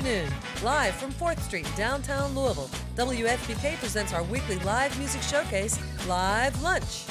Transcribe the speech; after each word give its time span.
afternoon, 0.00 0.32
live 0.64 0.94
from 0.94 1.12
4th 1.12 1.40
Street, 1.40 1.68
downtown 1.76 2.34
Louisville. 2.34 2.70
WFPK 2.96 3.76
presents 3.76 4.14
our 4.14 4.22
weekly 4.22 4.58
live 4.60 4.98
music 4.98 5.20
showcase, 5.20 5.78
Live 6.08 6.62
Lunch. 6.62 7.04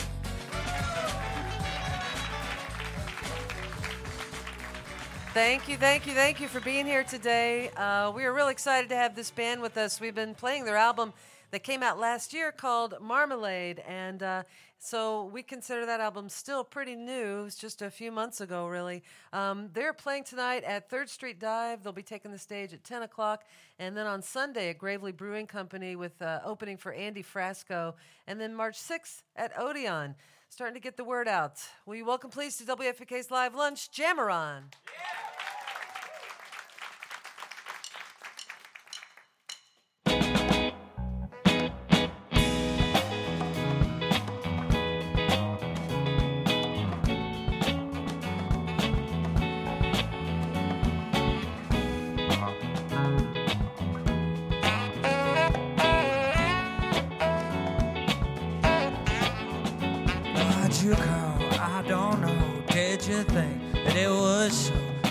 Thank 5.35 5.69
you, 5.69 5.77
thank 5.77 6.07
you, 6.07 6.13
thank 6.13 6.39
you 6.39 6.47
for 6.47 6.59
being 6.61 6.87
here 6.87 7.03
today. 7.03 7.69
Uh, 7.77 8.11
we 8.15 8.25
are 8.25 8.33
really 8.33 8.53
excited 8.53 8.89
to 8.89 8.95
have 8.95 9.15
this 9.15 9.29
band 9.29 9.61
with 9.61 9.77
us. 9.77 10.01
We've 10.01 10.15
been 10.15 10.33
playing 10.33 10.65
their 10.65 10.77
album 10.77 11.13
that 11.51 11.61
came 11.61 11.83
out 11.83 11.99
last 11.99 12.33
year 12.33 12.51
called 12.51 12.95
Marmalade, 12.99 13.83
and 13.87 14.23
uh, 14.23 14.43
so 14.81 15.25
we 15.25 15.43
consider 15.43 15.85
that 15.85 15.99
album 15.99 16.29
still 16.29 16.63
pretty 16.63 16.95
new. 16.95 17.41
It 17.41 17.43
was 17.43 17.55
just 17.55 17.81
a 17.81 17.89
few 17.89 18.11
months 18.11 18.39
ago, 18.39 18.67
really. 18.67 19.03
Um, 19.33 19.69
they're 19.73 19.93
playing 19.93 20.23
tonight 20.23 20.63
at 20.63 20.89
Third 20.89 21.09
Street 21.09 21.39
Dive. 21.39 21.83
They'll 21.83 21.91
be 21.91 22.01
taking 22.01 22.31
the 22.31 22.37
stage 22.37 22.73
at 22.73 22.83
10 22.85 23.03
o'clock, 23.03 23.43
and 23.77 23.95
then 23.95 24.07
on 24.07 24.21
Sunday 24.21 24.69
at 24.69 24.77
Gravely 24.77 25.11
Brewing 25.11 25.47
Company 25.47 25.97
with 25.97 26.21
uh, 26.21 26.39
opening 26.45 26.77
for 26.77 26.93
Andy 26.93 27.23
Frasco, 27.23 27.93
and 28.25 28.39
then 28.39 28.55
March 28.55 28.77
6th 28.79 29.23
at 29.35 29.51
Odeon. 29.59 30.15
Starting 30.49 30.73
to 30.73 30.81
get 30.81 30.97
the 30.97 31.03
word 31.03 31.27
out. 31.27 31.59
Will 31.85 31.95
you 31.95 32.05
welcome, 32.05 32.31
please, 32.31 32.57
to 32.57 32.63
WFPK's 32.63 33.29
Live 33.29 33.53
Lunch, 33.53 33.91
Jameron. 33.91 34.63
Yeah. 34.87 35.38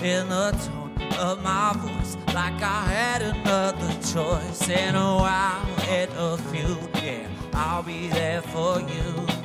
In 0.01 0.29
the 0.29 0.51
tone 0.51 0.91
of 1.19 1.43
my 1.43 1.73
voice, 1.75 2.15
like 2.33 2.61
I 2.61 2.85
had 2.85 3.21
another 3.21 3.93
choice. 4.01 4.69
In 4.69 4.95
a 4.95 5.15
while, 5.17 5.65
in 5.89 6.09
a 6.15 6.37
few, 6.37 6.77
yeah, 7.03 7.27
I'll 7.53 7.83
be 7.83 8.07
there 8.07 8.41
for 8.41 8.79
you. 8.79 9.38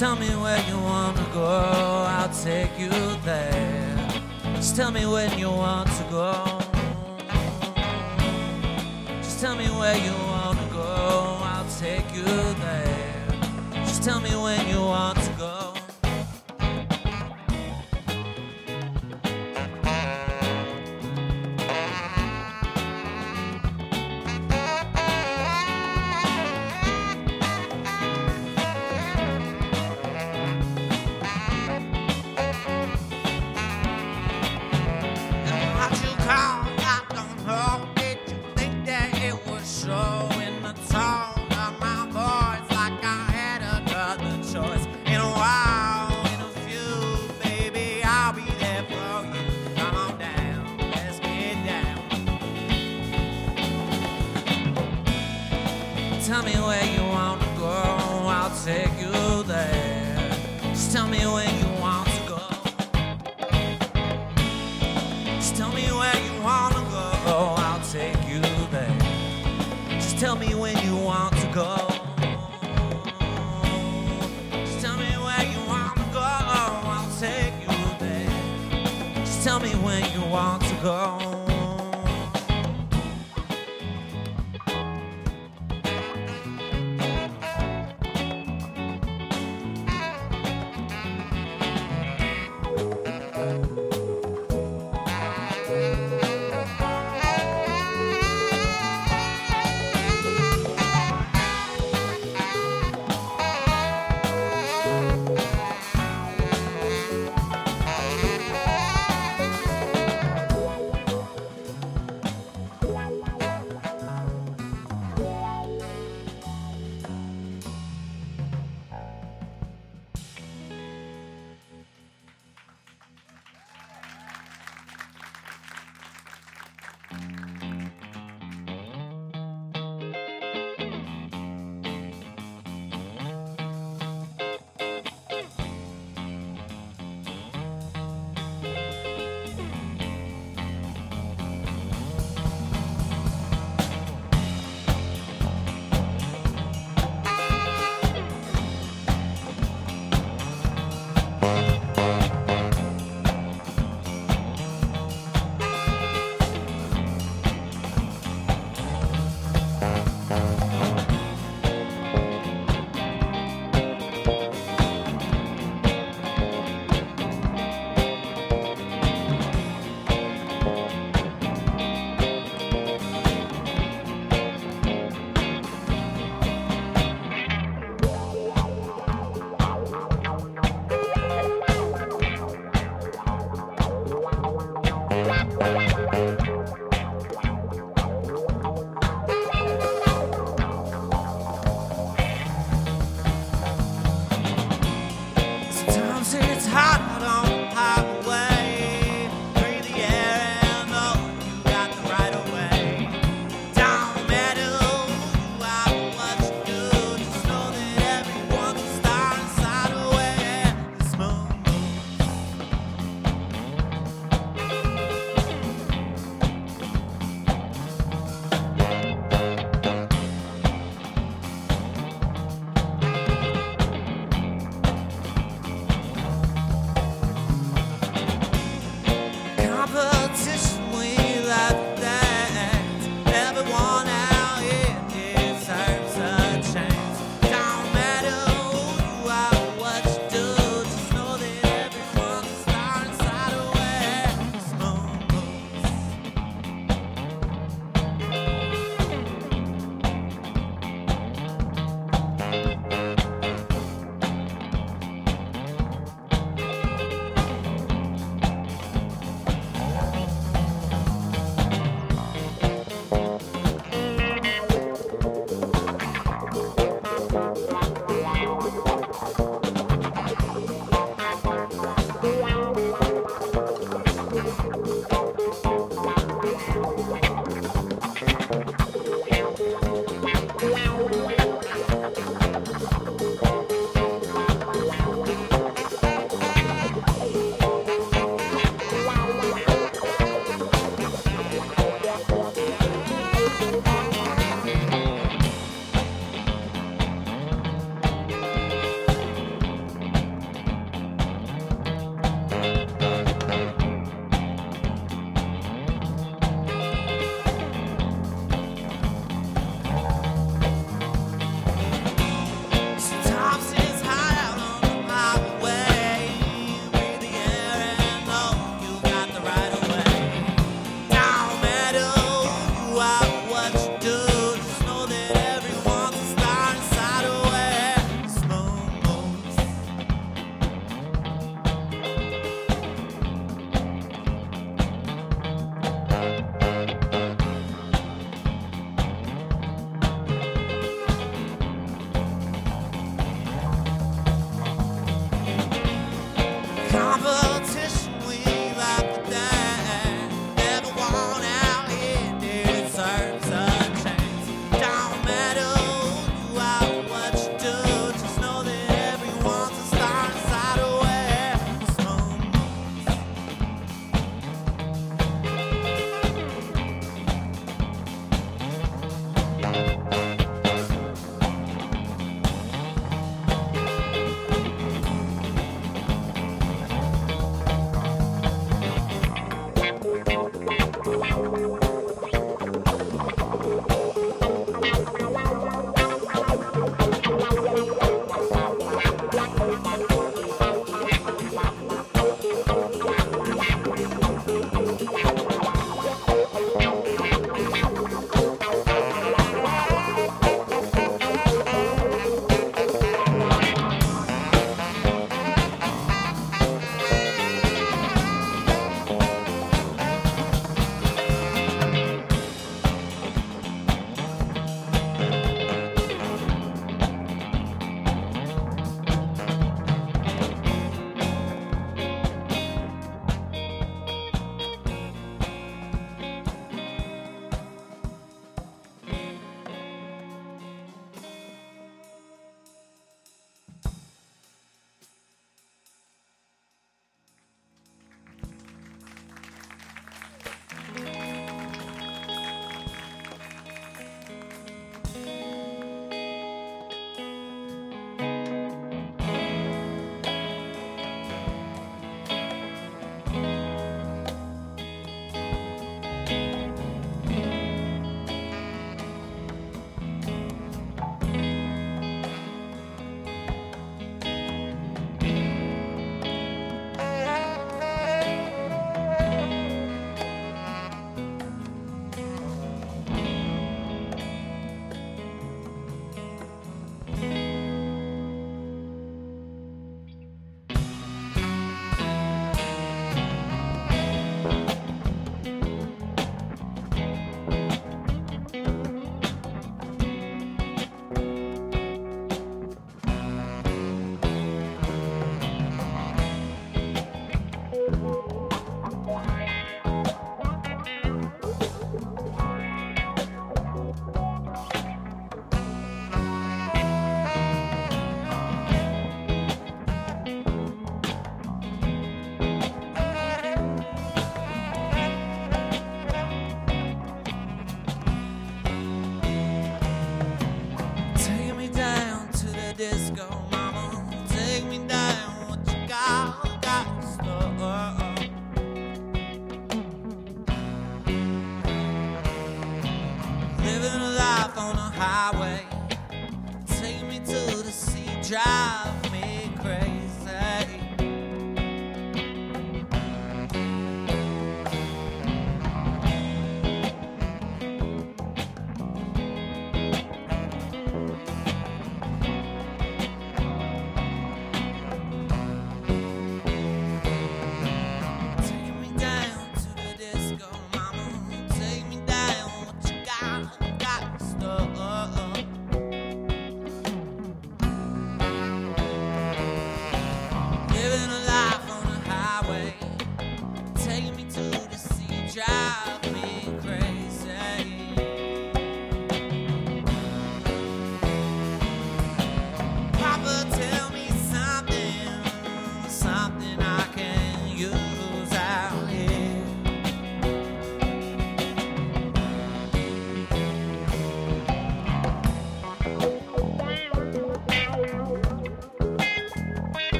Tell 0.00 0.16
me 0.16 0.28
where 0.28 0.58
you 0.66 0.78
wanna 0.78 1.28
go, 1.34 2.06
I'll 2.08 2.32
take 2.42 2.70
you 2.78 2.88
there. 3.22 3.96
Just 4.54 4.74
tell 4.74 4.90
me 4.90 5.04
when 5.04 5.38
you 5.38 5.50
want 5.50 5.90
to 5.90 6.04
go. 6.04 6.32
Just 9.20 9.40
tell 9.42 9.54
me 9.56 9.66
where 9.66 9.98
you 9.98 10.14
wanna 10.32 10.68
go, 10.72 11.38
I'll 11.42 11.68
take 11.78 12.14
you 12.14 12.24
there. 12.24 13.26
Just 13.84 14.02
tell 14.02 14.22
me 14.22 14.34
when 14.34 14.66
you 14.68 14.80
want 14.80 15.18
to 15.18 15.29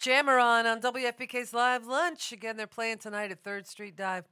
Jameron 0.00 0.64
on 0.64 0.80
WFPK's 0.80 1.52
Live 1.52 1.86
Lunch. 1.86 2.32
Again, 2.32 2.56
they're 2.56 2.66
playing 2.66 2.96
tonight 2.96 3.30
at 3.30 3.44
3rd 3.44 3.66
Street 3.66 3.96
Dive. 3.96 4.24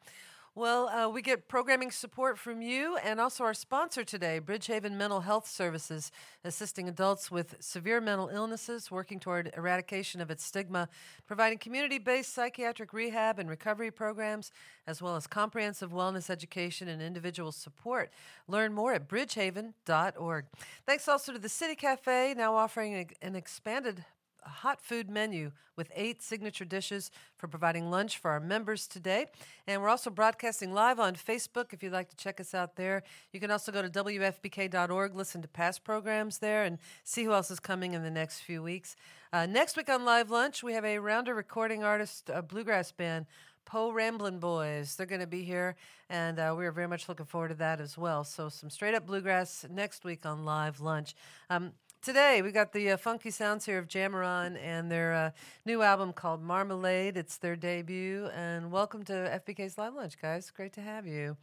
Well, 0.54 0.88
uh, 0.88 1.10
we 1.10 1.20
get 1.20 1.46
programming 1.46 1.90
support 1.90 2.38
from 2.38 2.62
you 2.62 2.96
and 2.96 3.20
also 3.20 3.44
our 3.44 3.52
sponsor 3.52 4.02
today, 4.02 4.40
Bridgehaven 4.42 4.92
Mental 4.92 5.20
Health 5.20 5.46
Services, 5.46 6.10
assisting 6.42 6.88
adults 6.88 7.30
with 7.30 7.56
severe 7.60 8.00
mental 8.00 8.30
illnesses, 8.30 8.90
working 8.90 9.20
toward 9.20 9.52
eradication 9.58 10.22
of 10.22 10.30
its 10.30 10.42
stigma, 10.42 10.88
providing 11.26 11.58
community 11.58 11.98
based 11.98 12.32
psychiatric 12.32 12.94
rehab 12.94 13.38
and 13.38 13.50
recovery 13.50 13.90
programs, 13.90 14.50
as 14.86 15.02
well 15.02 15.16
as 15.16 15.26
comprehensive 15.26 15.92
wellness 15.92 16.30
education 16.30 16.88
and 16.88 17.02
individual 17.02 17.52
support. 17.52 18.10
Learn 18.48 18.72
more 18.72 18.94
at 18.94 19.06
bridgehaven.org. 19.06 20.46
Thanks 20.86 21.08
also 21.08 21.32
to 21.34 21.38
the 21.38 21.48
City 21.50 21.74
Cafe, 21.74 22.32
now 22.34 22.56
offering 22.56 23.10
an 23.20 23.36
expanded 23.36 24.06
hot 24.42 24.80
food 24.80 25.08
menu 25.08 25.52
with 25.76 25.90
eight 25.94 26.22
signature 26.22 26.64
dishes 26.64 27.10
for 27.36 27.46
providing 27.48 27.90
lunch 27.90 28.18
for 28.18 28.30
our 28.30 28.40
members 28.40 28.86
today. 28.86 29.26
And 29.66 29.80
we're 29.80 29.88
also 29.88 30.10
broadcasting 30.10 30.72
live 30.72 30.98
on 30.98 31.14
Facebook 31.14 31.72
if 31.72 31.82
you'd 31.82 31.92
like 31.92 32.08
to 32.10 32.16
check 32.16 32.40
us 32.40 32.54
out 32.54 32.76
there. 32.76 33.02
You 33.32 33.40
can 33.40 33.50
also 33.50 33.70
go 33.70 33.82
to 33.82 33.88
WFPK.org, 33.88 35.14
listen 35.14 35.42
to 35.42 35.48
past 35.48 35.84
programs 35.84 36.38
there, 36.38 36.64
and 36.64 36.78
see 37.04 37.24
who 37.24 37.32
else 37.32 37.50
is 37.50 37.60
coming 37.60 37.94
in 37.94 38.02
the 38.02 38.10
next 38.10 38.40
few 38.40 38.62
weeks. 38.62 38.96
Uh, 39.32 39.46
next 39.46 39.76
week 39.76 39.88
on 39.88 40.04
Live 40.04 40.30
Lunch, 40.30 40.62
we 40.62 40.72
have 40.72 40.84
a 40.84 40.98
rounder 40.98 41.34
recording 41.34 41.84
artist, 41.84 42.30
a 42.32 42.42
bluegrass 42.42 42.92
band. 42.92 43.26
Po 43.64 43.92
Ramblin' 43.92 44.38
Boys. 44.38 44.96
They're 44.96 45.04
going 45.04 45.20
to 45.20 45.26
be 45.26 45.42
here, 45.42 45.76
and 46.08 46.38
uh, 46.38 46.54
we're 46.56 46.72
very 46.72 46.88
much 46.88 47.06
looking 47.06 47.26
forward 47.26 47.48
to 47.48 47.54
that 47.56 47.82
as 47.82 47.98
well. 47.98 48.24
So, 48.24 48.48
some 48.48 48.70
straight 48.70 48.94
up 48.94 49.04
bluegrass 49.04 49.66
next 49.70 50.04
week 50.04 50.24
on 50.24 50.46
Live 50.46 50.80
Lunch. 50.80 51.14
Um, 51.50 51.72
Today, 52.08 52.40
we 52.40 52.52
got 52.52 52.72
the 52.72 52.92
uh, 52.92 52.96
funky 52.96 53.30
sounds 53.30 53.66
here 53.66 53.76
of 53.76 53.86
Jameron 53.86 54.58
and 54.62 54.90
their 54.90 55.12
uh, 55.12 55.30
new 55.66 55.82
album 55.82 56.14
called 56.14 56.42
Marmalade. 56.42 57.18
It's 57.18 57.36
their 57.36 57.54
debut. 57.54 58.30
And 58.34 58.72
welcome 58.72 59.02
to 59.04 59.12
FPK's 59.12 59.76
Live 59.76 59.92
Lunch, 59.92 60.18
guys. 60.18 60.50
Great 60.50 60.72
to 60.72 60.80
have 60.80 61.06
you. 61.06 61.36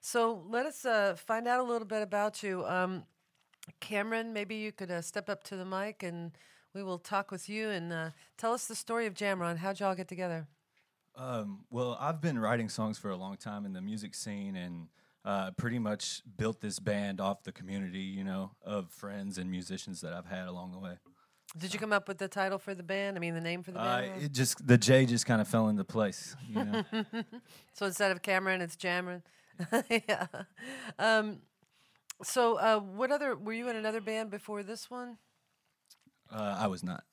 So, 0.00 0.46
let 0.48 0.64
us 0.64 0.86
uh, 0.86 1.14
find 1.14 1.46
out 1.46 1.60
a 1.60 1.62
little 1.62 1.86
bit 1.86 2.00
about 2.00 2.42
you. 2.42 2.64
Um, 2.64 3.04
Cameron, 3.80 4.32
maybe 4.32 4.54
you 4.54 4.72
could 4.72 4.90
uh, 4.90 5.02
step 5.02 5.28
up 5.28 5.44
to 5.44 5.56
the 5.56 5.66
mic 5.66 6.02
and 6.02 6.32
we 6.72 6.82
will 6.82 6.98
talk 6.98 7.30
with 7.30 7.46
you 7.50 7.68
and 7.68 7.92
uh, 7.92 8.10
tell 8.38 8.54
us 8.54 8.64
the 8.64 8.74
story 8.74 9.04
of 9.04 9.12
Jameron. 9.12 9.58
How'd 9.58 9.78
y'all 9.78 9.94
get 9.94 10.08
together? 10.08 10.46
Um, 11.16 11.66
well, 11.68 11.98
I've 12.00 12.22
been 12.22 12.38
writing 12.38 12.70
songs 12.70 12.96
for 12.96 13.10
a 13.10 13.16
long 13.16 13.36
time 13.36 13.66
in 13.66 13.74
the 13.74 13.82
music 13.82 14.14
scene 14.14 14.56
and 14.56 14.88
uh, 15.24 15.50
pretty 15.52 15.78
much 15.78 16.22
built 16.36 16.60
this 16.60 16.78
band 16.78 17.20
off 17.20 17.42
the 17.42 17.52
community, 17.52 18.00
you 18.00 18.24
know, 18.24 18.52
of 18.62 18.90
friends 18.90 19.38
and 19.38 19.50
musicians 19.50 20.00
that 20.00 20.12
I've 20.12 20.26
had 20.26 20.48
along 20.48 20.72
the 20.72 20.78
way. 20.78 20.98
Did 21.56 21.72
you 21.72 21.80
come 21.80 21.92
up 21.94 22.08
with 22.08 22.18
the 22.18 22.28
title 22.28 22.58
for 22.58 22.74
the 22.74 22.82
band? 22.82 23.16
I 23.16 23.20
mean, 23.20 23.34
the 23.34 23.40
name 23.40 23.62
for 23.62 23.72
the 23.72 23.80
Uh, 23.80 24.00
band? 24.02 24.22
it 24.22 24.32
just 24.32 24.66
the 24.66 24.76
J 24.76 25.06
just 25.06 25.24
kind 25.26 25.40
of 25.40 25.48
fell 25.48 25.68
into 25.68 25.82
place, 25.84 26.36
you 26.48 26.62
know. 26.64 26.84
so 27.72 27.86
instead 27.86 28.12
of 28.12 28.20
Cameron, 28.22 28.60
it's 28.60 28.76
Jameron. 28.76 29.22
yeah. 29.90 30.26
Um, 30.98 31.38
so, 32.22 32.56
uh, 32.56 32.78
what 32.80 33.10
other 33.10 33.34
were 33.34 33.52
you 33.52 33.68
in 33.68 33.76
another 33.76 34.00
band 34.00 34.30
before 34.30 34.62
this 34.62 34.90
one? 34.90 35.18
uh, 36.30 36.56
I 36.58 36.66
was 36.66 36.82
not. 36.82 37.04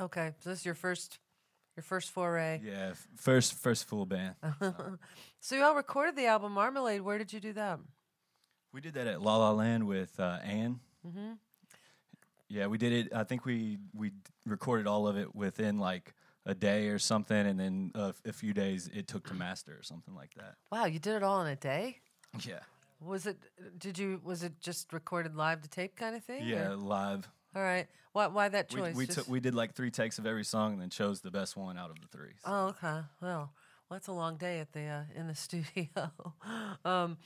Okay, 0.00 0.32
so 0.40 0.50
this 0.50 0.60
is 0.60 0.64
your 0.66 0.74
first, 0.74 1.18
your 1.76 1.82
first 1.82 2.10
foray. 2.10 2.60
Yeah, 2.64 2.88
f- 2.92 3.06
first 3.16 3.54
first 3.54 3.86
full 3.86 4.06
band. 4.06 4.34
So 5.40 5.54
you 5.54 5.62
all 5.62 5.76
recorded 5.76 6.16
the 6.16 6.26
album 6.26 6.52
Marmalade. 6.52 7.02
Where 7.02 7.18
did 7.18 7.32
you 7.32 7.38
do 7.38 7.52
that? 7.52 7.78
We 8.72 8.80
did 8.80 8.94
that 8.94 9.06
at 9.06 9.22
La 9.22 9.36
La 9.36 9.52
Land 9.52 9.86
with 9.86 10.18
uh, 10.18 10.38
Anne. 10.42 10.80
Mm-hmm. 11.06 11.32
Yeah, 12.48 12.66
we 12.66 12.78
did 12.78 12.92
it. 12.92 13.12
I 13.14 13.22
think 13.22 13.44
we 13.44 13.78
we 13.94 14.10
recorded 14.44 14.86
all 14.88 15.06
of 15.06 15.16
it 15.16 15.34
within 15.36 15.78
like 15.78 16.14
a 16.46 16.54
day 16.54 16.88
or 16.88 16.98
something, 16.98 17.46
and 17.46 17.60
then 17.60 17.92
uh, 17.94 18.12
a 18.24 18.32
few 18.32 18.52
days 18.54 18.88
it 18.92 19.06
took 19.06 19.26
to 19.28 19.34
master 19.34 19.72
or 19.78 19.82
something 19.84 20.14
like 20.16 20.34
that. 20.34 20.54
Wow, 20.72 20.86
you 20.86 20.98
did 20.98 21.14
it 21.14 21.22
all 21.22 21.40
in 21.42 21.48
a 21.48 21.56
day. 21.56 21.98
Yeah, 22.44 22.60
Was 23.00 23.26
it? 23.26 23.36
Did 23.78 23.96
you? 23.98 24.20
Was 24.24 24.42
it 24.42 24.60
just 24.60 24.92
recorded 24.92 25.36
live 25.36 25.62
to 25.62 25.68
tape 25.68 25.94
kind 25.96 26.16
of 26.16 26.24
thing? 26.24 26.44
yeah, 26.44 26.70
or- 26.70 26.76
live. 26.76 27.28
All 27.56 27.62
right. 27.62 27.86
Why? 28.12 28.26
Why 28.26 28.48
that 28.50 28.72
We 28.72 28.80
choice? 28.80 28.94
we, 28.94 29.06
Just- 29.06 29.18
took 29.18 29.28
we 29.28 29.40
did 29.40 29.54
like 29.54 29.74
three 29.74 29.90
takes 29.90 30.18
of 30.18 30.26
every 30.26 30.44
song, 30.44 30.74
and 30.74 30.82
then 30.82 30.90
chose 30.90 31.22
the 31.22 31.30
best 31.30 31.56
one 31.56 31.78
out 31.78 31.90
of 31.90 31.96
the 32.00 32.06
three. 32.08 32.32
So. 32.44 32.50
Oh, 32.52 32.66
okay. 32.68 33.00
Well, 33.20 33.50
well, 33.88 33.90
that's 33.90 34.08
a 34.08 34.12
long 34.12 34.36
day 34.36 34.60
at 34.60 34.72
the 34.72 34.82
uh, 34.84 35.02
in 35.14 35.26
the 35.26 35.34
studio. 35.46 35.88
um, 36.84 37.16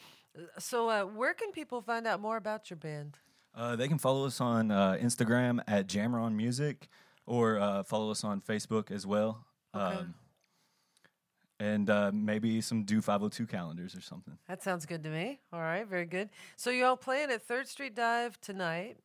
so, 0.58 0.88
uh, 0.88 1.02
where 1.04 1.34
can 1.34 1.50
people 1.52 1.80
find 1.82 2.06
out 2.06 2.20
more 2.20 2.36
about 2.36 2.70
your 2.70 2.76
band? 2.76 3.18
Uh, 3.54 3.74
they 3.74 3.88
can 3.88 3.98
follow 3.98 4.24
us 4.26 4.40
on 4.40 4.70
uh, 4.70 4.96
Instagram 5.00 5.60
at 5.66 5.88
Jameron 5.88 6.34
Music, 6.34 6.86
or 7.26 7.58
uh, 7.58 7.82
follow 7.82 8.10
us 8.12 8.22
on 8.22 8.40
Facebook 8.40 8.92
as 8.92 9.04
well. 9.06 9.44
Okay. 9.74 9.96
Um, 9.98 10.14
and 11.58 11.90
uh, 11.90 12.10
maybe 12.14 12.60
some 12.60 12.84
Do 12.84 13.02
502 13.02 13.46
calendars 13.46 13.94
or 13.94 14.00
something. 14.00 14.38
That 14.48 14.62
sounds 14.62 14.86
good 14.86 15.02
to 15.04 15.10
me. 15.10 15.40
All 15.52 15.60
right, 15.60 15.86
very 15.86 16.06
good. 16.06 16.30
So 16.56 16.70
you 16.70 16.84
all 16.86 16.96
playing 16.96 17.30
at 17.30 17.42
Third 17.42 17.68
Street 17.68 17.94
Dive 17.94 18.40
tonight, 18.40 18.96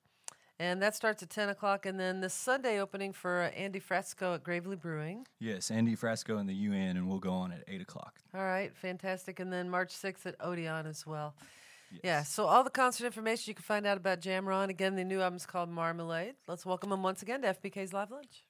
and 0.59 0.81
that 0.81 0.95
starts 0.95 1.21
at 1.23 1.29
ten 1.29 1.49
o'clock. 1.49 1.85
And 1.85 1.99
then 1.99 2.21
the 2.21 2.29
Sunday 2.29 2.79
opening 2.79 3.13
for 3.13 3.41
uh, 3.43 3.47
Andy 3.49 3.79
Frasco 3.79 4.35
at 4.35 4.43
Gravely 4.43 4.75
Brewing. 4.75 5.27
Yes, 5.39 5.69
Andy 5.71 5.95
Frasco 5.95 6.39
and 6.39 6.47
the 6.47 6.53
UN, 6.53 6.97
and 6.97 7.07
we'll 7.07 7.19
go 7.19 7.31
on 7.33 7.51
at 7.51 7.63
8 7.67 7.81
o'clock. 7.81 8.19
All 8.33 8.43
right, 8.43 8.75
fantastic. 8.75 9.39
And 9.39 9.51
then 9.51 9.69
March 9.69 9.91
sixth 9.91 10.25
at 10.25 10.35
Odeon 10.39 10.85
as 10.87 11.05
well. 11.05 11.35
Yeah. 12.03 12.23
So 12.23 12.45
all 12.45 12.63
the 12.63 12.69
concert 12.69 13.05
information 13.05 13.51
you 13.51 13.55
can 13.55 13.63
find 13.63 13.85
out 13.85 13.97
about 13.97 14.21
Jameron. 14.21 14.69
Again, 14.69 14.95
the 14.95 15.03
new 15.03 15.21
album's 15.21 15.45
called 15.45 15.69
Marmalade. 15.69 16.35
Let's 16.47 16.65
welcome 16.65 16.91
him 16.91 17.03
once 17.03 17.21
again 17.21 17.41
to 17.41 17.53
FPK's 17.53 17.93
Live 17.93 18.11
Lunch. 18.11 18.44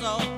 Heart, 0.00 0.37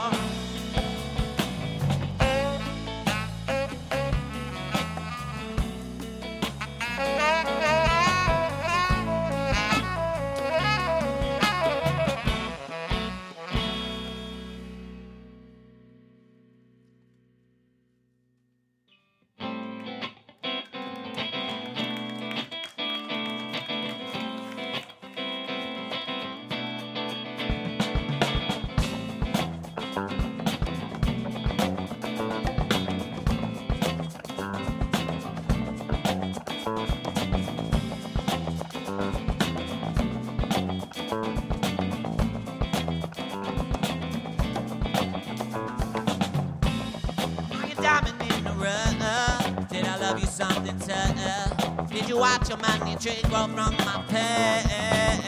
drink 53.01 53.31
well 53.31 53.47
from 53.47 53.75
my 53.77 54.03
pain. 54.09 55.21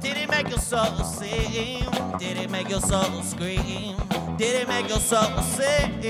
Did 0.00 0.16
it 0.16 0.30
make 0.30 0.48
your 0.48 0.58
soul 0.58 1.02
sing? 1.02 1.84
Did 2.18 2.36
it 2.36 2.48
make 2.48 2.68
your 2.68 2.80
soul 2.80 3.22
scream? 3.22 3.96
Did 4.36 4.62
it 4.62 4.68
make 4.68 4.88
your 4.88 5.00
soul 5.00 5.42
sing? 5.42 6.00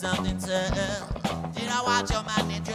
something 0.00 0.38
to. 0.38 0.46
Did 1.54 1.68
I 1.68 1.82
watch 1.84 2.10
your 2.10 2.22
man? 2.22 2.69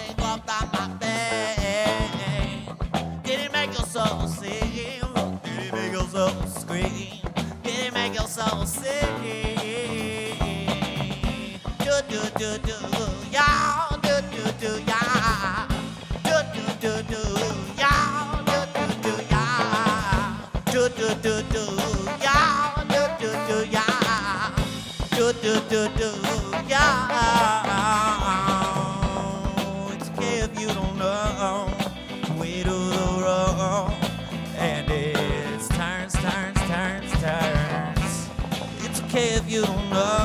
you 39.55 39.61
don't 39.61 39.89
know. 39.89 40.24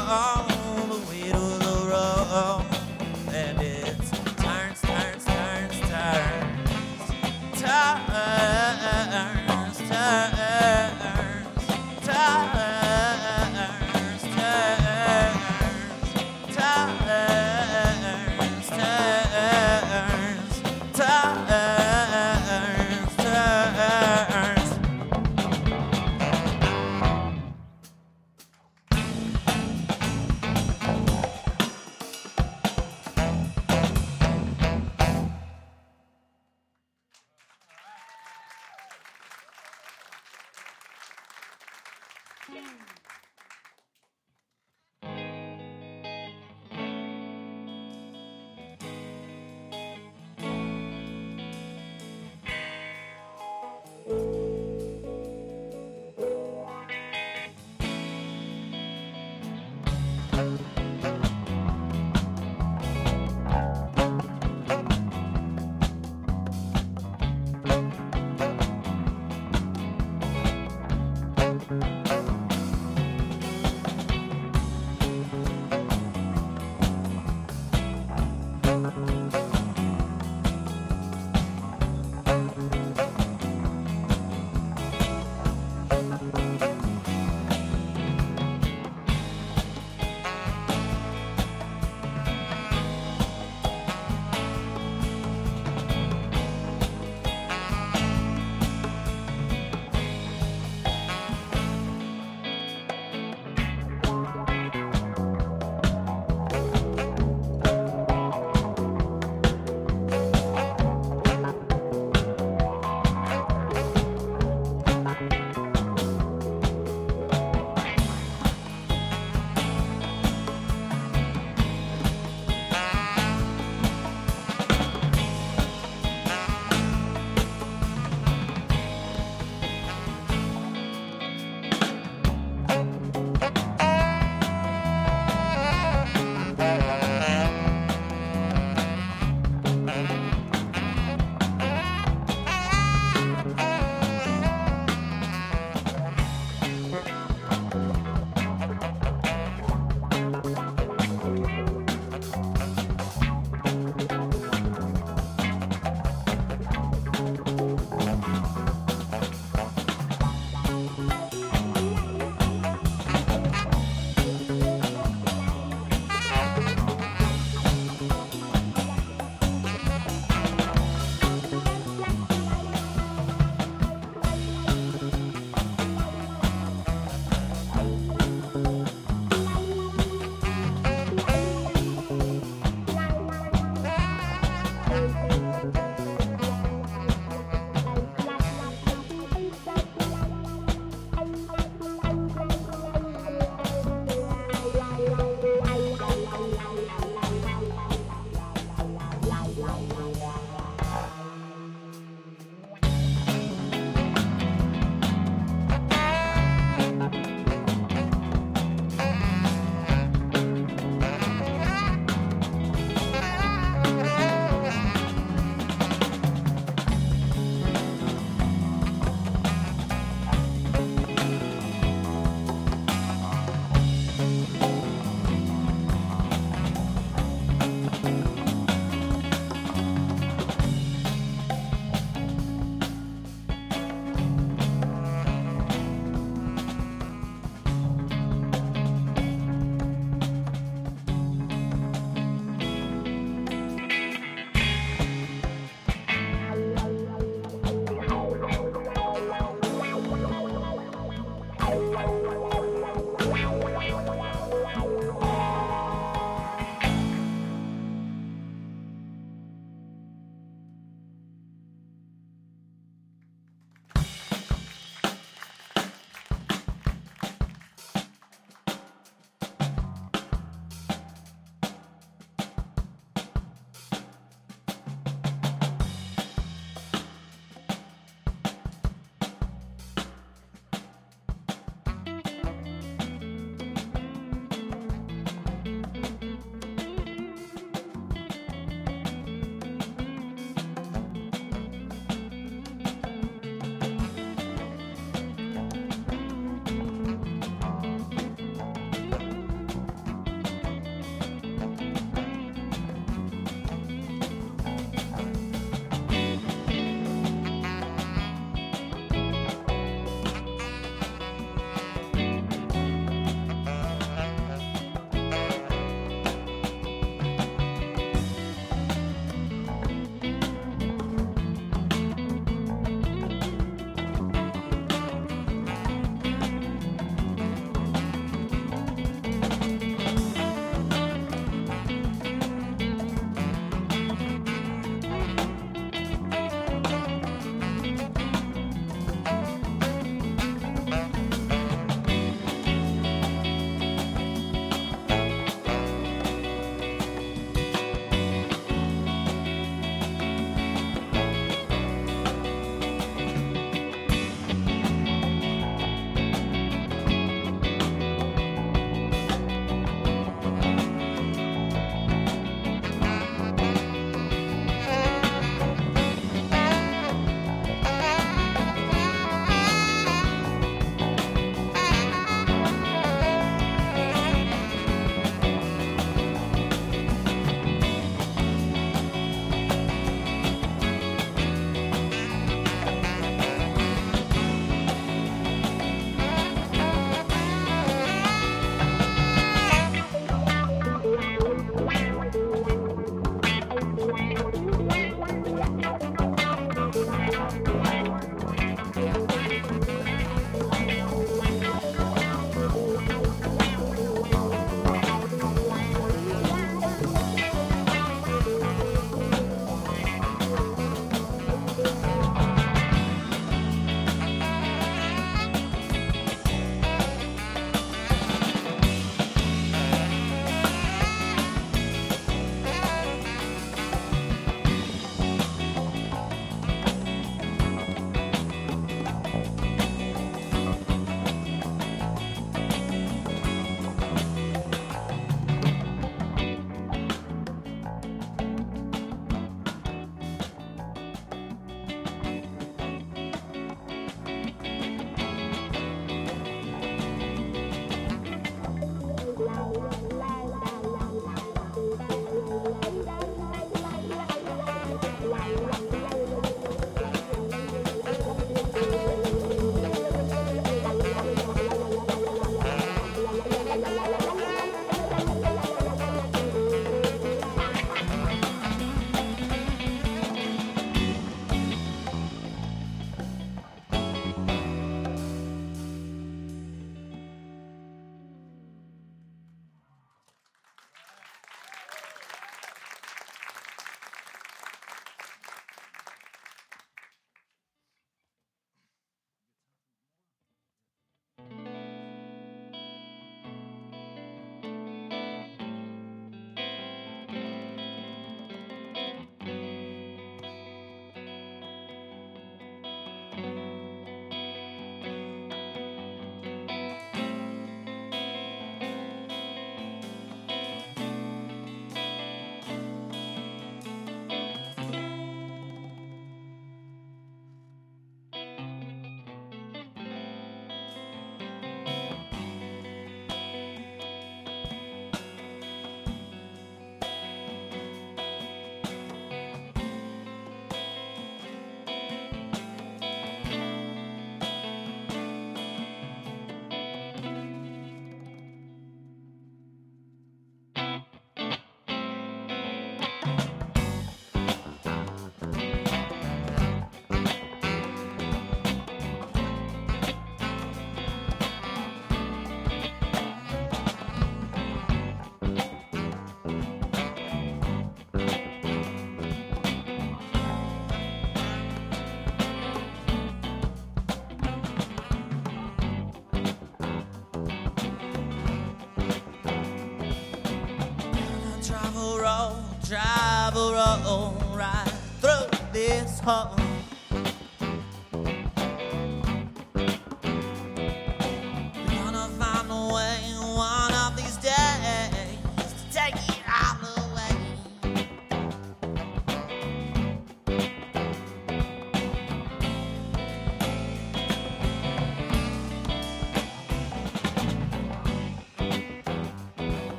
Roll 573.99 574.34
right 574.55 574.84
through 575.20 575.47
this 575.72 576.20
hole. 576.20 576.70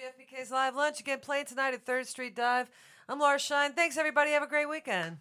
WFPK's 0.00 0.50
Live 0.50 0.76
Lunch. 0.76 0.98
Again, 1.00 1.18
playing 1.20 1.44
tonight 1.44 1.74
at 1.74 1.84
3rd 1.84 2.06
Street 2.06 2.34
Dive. 2.34 2.70
I'm 3.06 3.18
Laura 3.18 3.38
Shine. 3.38 3.72
Thanks, 3.72 3.98
everybody. 3.98 4.30
Have 4.30 4.42
a 4.42 4.46
great 4.46 4.66
weekend. 4.66 5.18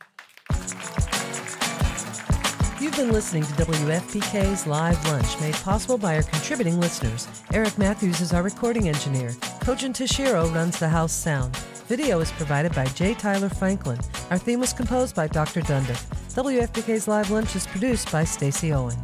You've 2.79 2.95
been 2.95 3.11
listening 3.11 3.43
to 3.43 3.51
WFPK's 3.53 4.65
Live 4.67 5.03
Lunch, 5.07 5.37
made 5.41 5.55
possible 5.55 5.97
by 5.97 6.15
our 6.15 6.23
contributing 6.23 6.79
listeners. 6.79 7.27
Eric 7.53 7.77
Matthews 7.77 8.21
is 8.21 8.31
our 8.31 8.41
recording 8.41 8.87
engineer. 8.87 9.31
Kojin 9.59 9.93
Toshiro 9.93 10.53
runs 10.55 10.79
the 10.79 10.87
house 10.87 11.11
sound. 11.11 11.57
Video 11.87 12.21
is 12.21 12.31
provided 12.31 12.73
by 12.73 12.85
J. 12.85 13.13
Tyler 13.15 13.49
Franklin. 13.49 13.99
Our 14.29 14.37
theme 14.37 14.61
was 14.61 14.71
composed 14.71 15.13
by 15.13 15.27
Dr. 15.27 15.59
Dundiff. 15.59 16.05
WFPK's 16.35 17.05
Live 17.05 17.31
Lunch 17.31 17.53
is 17.53 17.67
produced 17.67 18.13
by 18.13 18.23
Stacy 18.23 18.71
Owen. 18.71 18.95